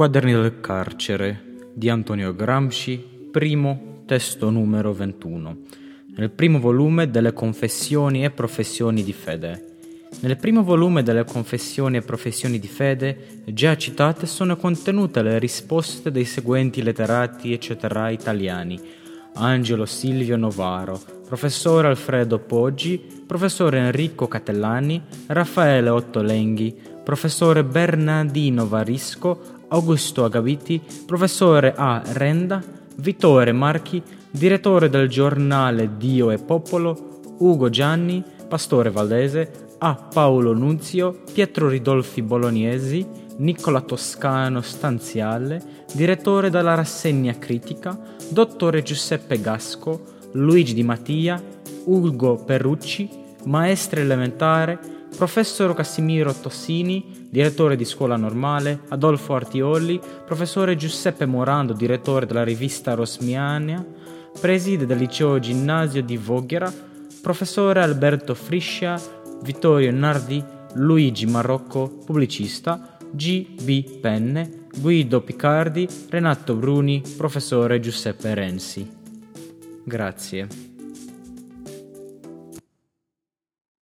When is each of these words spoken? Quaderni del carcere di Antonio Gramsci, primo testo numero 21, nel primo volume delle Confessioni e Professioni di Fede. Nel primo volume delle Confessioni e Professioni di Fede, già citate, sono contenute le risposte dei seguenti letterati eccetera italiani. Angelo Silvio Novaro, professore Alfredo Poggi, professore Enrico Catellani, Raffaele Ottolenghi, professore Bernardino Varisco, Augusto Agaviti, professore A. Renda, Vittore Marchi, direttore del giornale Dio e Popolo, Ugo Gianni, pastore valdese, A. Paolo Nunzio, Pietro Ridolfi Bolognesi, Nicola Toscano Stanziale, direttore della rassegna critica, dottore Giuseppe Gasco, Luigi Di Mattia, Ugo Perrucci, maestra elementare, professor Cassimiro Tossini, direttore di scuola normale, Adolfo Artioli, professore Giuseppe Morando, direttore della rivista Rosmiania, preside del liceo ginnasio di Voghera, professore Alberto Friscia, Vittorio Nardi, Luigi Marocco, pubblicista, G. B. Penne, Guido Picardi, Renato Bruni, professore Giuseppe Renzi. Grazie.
Quaderni 0.00 0.32
del 0.32 0.60
carcere 0.62 1.58
di 1.74 1.90
Antonio 1.90 2.34
Gramsci, 2.34 3.28
primo 3.30 4.02
testo 4.06 4.48
numero 4.48 4.94
21, 4.94 5.58
nel 6.16 6.30
primo 6.30 6.58
volume 6.58 7.10
delle 7.10 7.34
Confessioni 7.34 8.24
e 8.24 8.30
Professioni 8.30 9.04
di 9.04 9.12
Fede. 9.12 9.76
Nel 10.20 10.38
primo 10.38 10.62
volume 10.64 11.02
delle 11.02 11.24
Confessioni 11.24 11.98
e 11.98 12.00
Professioni 12.00 12.58
di 12.58 12.66
Fede, 12.66 13.42
già 13.44 13.76
citate, 13.76 14.24
sono 14.24 14.56
contenute 14.56 15.20
le 15.20 15.38
risposte 15.38 16.10
dei 16.10 16.24
seguenti 16.24 16.82
letterati 16.82 17.52
eccetera 17.52 18.08
italiani. 18.08 18.80
Angelo 19.34 19.84
Silvio 19.84 20.38
Novaro, 20.38 20.98
professore 21.28 21.88
Alfredo 21.88 22.38
Poggi, 22.38 22.98
professore 23.26 23.76
Enrico 23.80 24.26
Catellani, 24.26 25.02
Raffaele 25.26 25.90
Ottolenghi, 25.90 26.74
professore 27.04 27.64
Bernardino 27.64 28.66
Varisco, 28.66 29.58
Augusto 29.70 30.24
Agaviti, 30.24 30.80
professore 31.06 31.74
A. 31.76 32.02
Renda, 32.04 32.62
Vittore 32.96 33.52
Marchi, 33.52 34.02
direttore 34.30 34.88
del 34.88 35.08
giornale 35.08 35.96
Dio 35.96 36.30
e 36.30 36.38
Popolo, 36.38 37.20
Ugo 37.38 37.70
Gianni, 37.70 38.22
pastore 38.48 38.90
valdese, 38.90 39.68
A. 39.78 39.94
Paolo 39.94 40.52
Nunzio, 40.52 41.22
Pietro 41.32 41.68
Ridolfi 41.68 42.20
Bolognesi, 42.22 43.06
Nicola 43.38 43.80
Toscano 43.80 44.60
Stanziale, 44.60 45.84
direttore 45.92 46.50
della 46.50 46.74
rassegna 46.74 47.38
critica, 47.38 47.98
dottore 48.28 48.82
Giuseppe 48.82 49.40
Gasco, 49.40 50.18
Luigi 50.32 50.74
Di 50.74 50.82
Mattia, 50.82 51.42
Ugo 51.84 52.36
Perrucci, 52.36 53.08
maestra 53.44 54.00
elementare, 54.00 54.99
professor 55.16 55.74
Cassimiro 55.74 56.32
Tossini, 56.32 57.26
direttore 57.28 57.76
di 57.76 57.84
scuola 57.84 58.16
normale, 58.16 58.80
Adolfo 58.88 59.34
Artioli, 59.34 60.00
professore 60.24 60.76
Giuseppe 60.76 61.26
Morando, 61.26 61.72
direttore 61.72 62.26
della 62.26 62.44
rivista 62.44 62.94
Rosmiania, 62.94 63.84
preside 64.40 64.86
del 64.86 64.98
liceo 64.98 65.38
ginnasio 65.38 66.02
di 66.02 66.16
Voghera, 66.16 66.72
professore 67.20 67.82
Alberto 67.82 68.34
Friscia, 68.34 69.00
Vittorio 69.42 69.92
Nardi, 69.92 70.42
Luigi 70.74 71.26
Marocco, 71.26 71.88
pubblicista, 72.04 72.96
G. 73.10 73.62
B. 73.62 73.98
Penne, 73.98 74.66
Guido 74.78 75.20
Picardi, 75.20 75.88
Renato 76.08 76.54
Bruni, 76.54 77.02
professore 77.16 77.80
Giuseppe 77.80 78.34
Renzi. 78.34 78.88
Grazie. 79.84 80.69